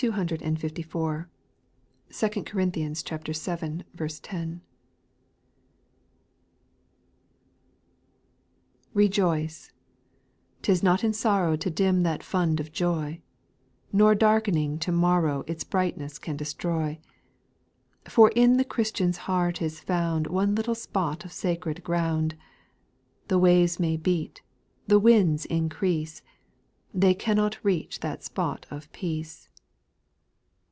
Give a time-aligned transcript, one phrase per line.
[0.01, 0.83] 2 Corinthians vii.
[2.09, 2.45] 10.
[3.95, 4.09] 1.
[8.95, 9.71] "p E JOICE,—
[10.63, 13.21] 't is not in sorrow x\) To dim that fund of joy;
[13.93, 16.99] No darkening to morrow Its brightness can desti*oy.
[18.07, 22.35] For in the Christian's heart is found One little spot of sacred ground,—
[23.27, 24.41] The waves may beat,
[24.87, 26.23] the winds increase,
[26.91, 29.47] They cannot reach that spot of peace.